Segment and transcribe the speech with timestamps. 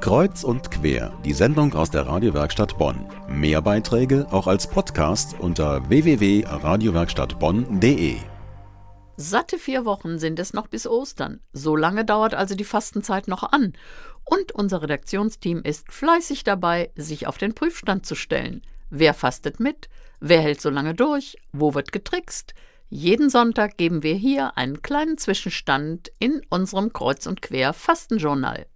[0.00, 3.06] Kreuz und quer, die Sendung aus der Radiowerkstatt Bonn.
[3.28, 8.16] Mehr Beiträge auch als Podcast unter www.radiowerkstattbonn.de.
[9.16, 11.40] Satte vier Wochen sind es noch bis Ostern.
[11.52, 13.72] So lange dauert also die Fastenzeit noch an.
[14.24, 18.62] Und unser Redaktionsteam ist fleißig dabei, sich auf den Prüfstand zu stellen.
[18.90, 19.88] Wer fastet mit?
[20.20, 21.36] Wer hält so lange durch?
[21.52, 22.54] Wo wird getrickst?
[22.90, 28.66] Jeden Sonntag geben wir hier einen kleinen Zwischenstand in unserem Kreuz und Quer Fastenjournal.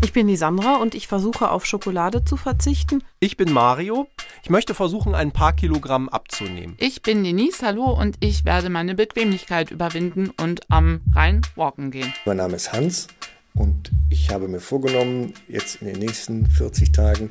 [0.00, 3.02] Ich bin die Sandra und ich versuche auf Schokolade zu verzichten.
[3.18, 4.06] Ich bin Mario.
[4.44, 6.76] Ich möchte versuchen, ein paar Kilogramm abzunehmen.
[6.78, 12.12] Ich bin Denise, hallo, und ich werde meine Bequemlichkeit überwinden und am Rhein walken gehen.
[12.26, 13.08] Mein Name ist Hans
[13.54, 17.30] und ich habe mir vorgenommen, jetzt in den nächsten 40 Tagen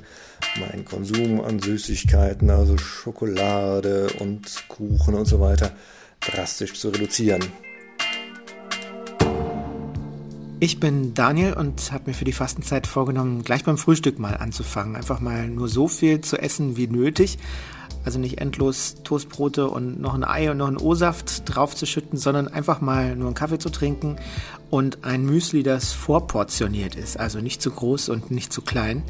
[0.59, 5.71] meinen Konsum an Süßigkeiten, also Schokolade und Kuchen und so weiter,
[6.19, 7.45] drastisch zu reduzieren.
[10.59, 14.95] Ich bin Daniel und habe mir für die Fastenzeit vorgenommen, gleich beim Frühstück mal anzufangen.
[14.95, 17.37] Einfach mal nur so viel zu essen wie nötig.
[18.03, 22.81] Also nicht endlos Toastbrote und noch ein Ei und noch einen O-Saft draufzuschütten, sondern einfach
[22.81, 24.15] mal nur einen Kaffee zu trinken
[24.71, 27.19] und ein Müsli, das vorportioniert ist.
[27.19, 29.03] Also nicht zu groß und nicht zu klein.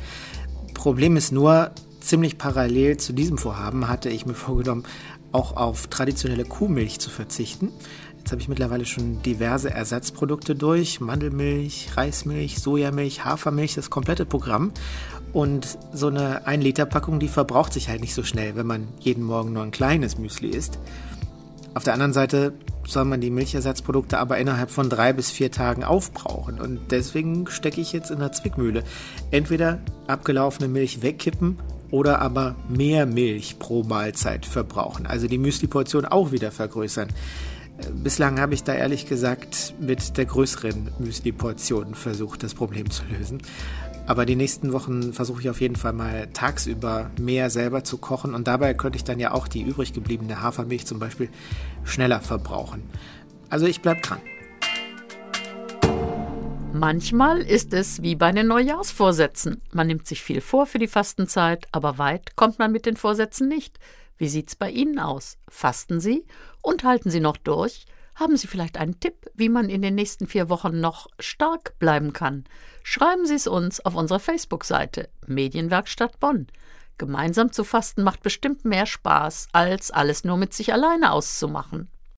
[0.73, 4.83] Problem ist nur, ziemlich parallel zu diesem Vorhaben hatte ich mir vorgenommen,
[5.37, 7.71] auch auf traditionelle Kuhmilch zu verzichten.
[8.17, 10.99] Jetzt habe ich mittlerweile schon diverse Ersatzprodukte durch.
[10.99, 14.71] Mandelmilch, Reismilch, Sojamilch, Hafermilch, das komplette Programm.
[15.33, 19.53] Und so eine 1-Liter-Packung, die verbraucht sich halt nicht so schnell, wenn man jeden Morgen
[19.53, 20.79] nur ein kleines Müsli isst.
[21.75, 22.53] Auf der anderen Seite
[22.87, 26.59] soll man die Milchersatzprodukte aber innerhalb von drei bis vier Tagen aufbrauchen.
[26.59, 28.83] Und deswegen stecke ich jetzt in der Zwickmühle.
[29.29, 31.59] Entweder abgelaufene Milch wegkippen
[31.91, 35.05] oder aber mehr Milch pro Mahlzeit verbrauchen.
[35.05, 37.09] Also die Müsli-Portion auch wieder vergrößern.
[37.93, 43.41] Bislang habe ich da ehrlich gesagt mit der größeren Müsli-Portion versucht, das Problem zu lösen.
[44.07, 48.33] Aber die nächsten Wochen versuche ich auf jeden Fall mal tagsüber mehr selber zu kochen
[48.33, 51.29] und dabei könnte ich dann ja auch die übrig gebliebene Hafermilch zum Beispiel
[51.83, 52.83] schneller verbrauchen.
[53.49, 54.19] Also ich bleibe dran.
[56.77, 59.63] Manchmal ist es wie bei den Neujahrsvorsätzen.
[59.71, 63.47] Man nimmt sich viel vor für die Fastenzeit, aber weit kommt man mit den Vorsätzen
[63.47, 63.79] nicht.
[64.19, 65.39] Wie sieht's bei Ihnen aus?
[65.49, 66.23] Fasten Sie
[66.61, 67.87] und halten Sie noch durch?
[68.13, 72.13] Haben Sie vielleicht einen Tipp, wie man in den nächsten vier Wochen noch stark bleiben
[72.13, 72.43] kann?
[72.83, 76.45] Schreiben Sie es uns auf unserer Facebook-Seite Medienwerkstatt Bonn.
[76.99, 81.89] Gemeinsam zu fasten macht bestimmt mehr Spaß, als alles nur mit sich alleine auszumachen.